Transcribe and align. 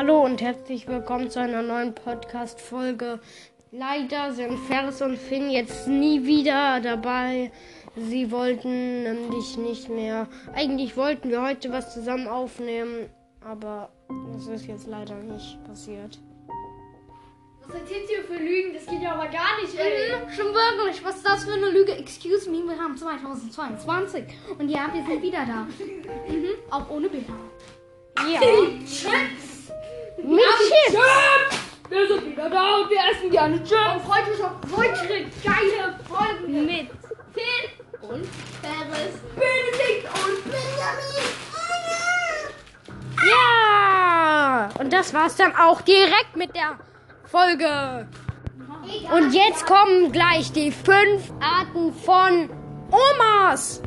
Hallo 0.00 0.24
und 0.24 0.40
herzlich 0.40 0.88
willkommen 0.88 1.28
zu 1.28 1.40
einer 1.40 1.60
neuen 1.60 1.94
Podcast-Folge. 1.94 3.20
Leider 3.70 4.32
sind 4.32 4.58
Ferris 4.60 5.02
und 5.02 5.18
Finn 5.18 5.50
jetzt 5.50 5.88
nie 5.88 6.24
wieder 6.24 6.80
dabei. 6.80 7.52
Sie 7.96 8.30
wollten 8.30 9.02
nämlich 9.02 9.58
nicht 9.58 9.90
mehr. 9.90 10.26
Eigentlich 10.54 10.96
wollten 10.96 11.28
wir 11.28 11.42
heute 11.42 11.70
was 11.70 11.92
zusammen 11.92 12.28
aufnehmen, 12.28 13.10
aber 13.42 13.90
das 14.32 14.46
ist 14.46 14.66
jetzt 14.68 14.86
leider 14.86 15.16
nicht 15.16 15.62
passiert. 15.64 16.18
Was 17.66 17.74
erzählt 17.74 18.08
ihr 18.10 18.24
für 18.24 18.42
Lügen? 18.42 18.72
Das 18.72 18.86
geht 18.86 19.02
ja 19.02 19.12
aber 19.12 19.26
gar 19.26 19.60
nicht, 19.60 19.78
ey. 19.78 20.16
Mhm, 20.16 20.32
schon 20.32 20.46
wirklich. 20.46 21.04
Was 21.04 21.16
ist 21.16 21.26
das 21.26 21.44
für 21.44 21.52
eine 21.52 21.68
Lüge? 21.68 21.92
Excuse 21.92 22.48
me, 22.48 22.66
wir 22.66 22.78
haben 22.78 22.96
2022. 22.96 24.24
Und 24.58 24.70
ja, 24.70 24.88
wir 24.94 25.04
sind 25.04 25.22
wieder 25.22 25.44
da. 25.44 25.68
Mhm, 26.26 26.54
auch 26.70 26.88
ohne 26.88 27.10
Bilder. 27.10 27.34
Ja. 28.32 28.40
Wir 31.90 32.06
sind 32.06 32.24
wieder 32.24 32.48
da 32.48 32.76
und 32.76 32.88
wir 32.88 32.98
essen 33.10 33.30
gerne 33.30 33.56
Chips. 33.64 33.94
Und 33.94 34.02
freut 34.02 34.22
euch 34.28 34.44
auf 34.44 34.52
weitere 34.70 35.24
geile 35.42 35.98
Folgen 36.08 36.64
mit 36.64 36.88
Finn 37.34 37.68
und 38.00 38.24
Ferris, 38.62 39.18
Benedikt 39.34 40.08
und 40.14 40.44
Benjamin. 40.44 41.50
Ja. 43.28 44.68
Und 44.78 44.92
das 44.92 45.12
war's 45.12 45.34
dann 45.34 45.52
auch 45.56 45.80
direkt 45.80 46.36
mit 46.36 46.54
der 46.54 46.78
Folge. 47.24 48.06
Und 49.12 49.34
jetzt 49.34 49.66
kommen 49.66 50.12
gleich 50.12 50.52
die 50.52 50.70
fünf 50.70 51.32
Arten 51.40 51.92
von 51.92 52.50
Omas. 52.92 53.82